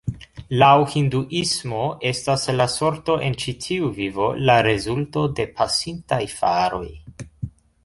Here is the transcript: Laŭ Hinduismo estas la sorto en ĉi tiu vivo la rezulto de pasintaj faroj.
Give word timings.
Laŭ 0.61 0.69
Hinduismo 0.93 1.81
estas 2.11 2.45
la 2.61 2.67
sorto 2.77 3.19
en 3.29 3.37
ĉi 3.45 3.55
tiu 3.67 3.93
vivo 3.99 4.31
la 4.51 4.57
rezulto 4.71 5.29
de 5.41 5.49
pasintaj 5.61 6.23
faroj. 6.41 6.85